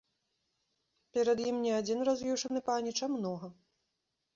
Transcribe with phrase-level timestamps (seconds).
[1.19, 3.57] Перад ім не адзін раз'юшаны паніч, а многа.